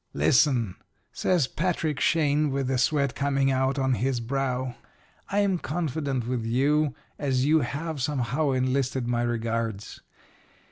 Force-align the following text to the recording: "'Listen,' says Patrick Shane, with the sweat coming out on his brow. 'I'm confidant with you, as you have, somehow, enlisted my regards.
"'Listen,' 0.15 0.77
says 1.11 1.45
Patrick 1.45 1.99
Shane, 1.99 2.49
with 2.49 2.65
the 2.69 2.79
sweat 2.79 3.13
coming 3.13 3.51
out 3.51 3.77
on 3.77 3.93
his 3.93 4.19
brow. 4.19 4.73
'I'm 5.29 5.59
confidant 5.59 6.27
with 6.27 6.43
you, 6.43 6.95
as 7.19 7.45
you 7.45 7.59
have, 7.59 8.01
somehow, 8.01 8.49
enlisted 8.49 9.07
my 9.07 9.21
regards. 9.21 10.01